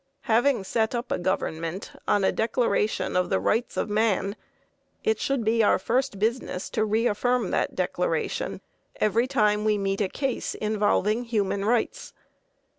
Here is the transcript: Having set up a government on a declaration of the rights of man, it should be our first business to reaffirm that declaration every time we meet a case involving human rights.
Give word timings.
Having 0.21 0.63
set 0.63 0.95
up 0.95 1.11
a 1.11 1.19
government 1.19 1.91
on 2.07 2.23
a 2.23 2.31
declaration 2.31 3.15
of 3.15 3.29
the 3.29 3.39
rights 3.39 3.77
of 3.77 3.87
man, 3.87 4.35
it 5.03 5.19
should 5.19 5.43
be 5.45 5.61
our 5.61 5.77
first 5.77 6.17
business 6.17 6.71
to 6.71 6.83
reaffirm 6.83 7.51
that 7.51 7.75
declaration 7.75 8.61
every 8.95 9.27
time 9.27 9.63
we 9.63 9.77
meet 9.77 10.01
a 10.01 10.09
case 10.09 10.55
involving 10.55 11.25
human 11.25 11.63
rights. 11.65 12.13